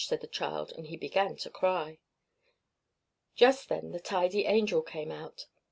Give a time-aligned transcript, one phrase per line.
[0.03, 1.99] said the child; and he began to cry.
[3.35, 5.45] Just then the Tidy Angel came out.